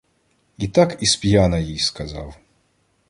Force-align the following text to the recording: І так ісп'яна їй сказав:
І 0.57 0.67
так 0.67 1.01
ісп'яна 1.03 1.57
їй 1.59 1.79
сказав: 1.79 2.37